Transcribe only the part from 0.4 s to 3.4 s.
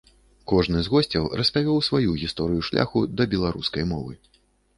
Кожны з госцяў распавёў сваю гісторыю шляху да